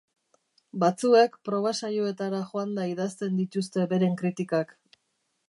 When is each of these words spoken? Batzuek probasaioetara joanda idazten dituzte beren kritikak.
Batzuek 0.83 1.35
probasaioetara 1.49 2.41
joanda 2.47 2.87
idazten 2.95 3.39
dituzte 3.43 3.87
beren 3.95 4.19
kritikak. 4.25 4.77